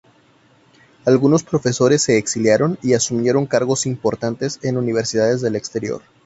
Algunos 1.05 1.43
profesores 1.43 2.01
se 2.01 2.17
exiliaron 2.17 2.79
y 2.81 2.95
asumieron 2.95 3.45
cargos 3.45 3.85
importantes 3.85 4.57
en 4.63 4.77
universidades 4.77 5.41
del 5.41 5.55
exterior. 5.55 6.01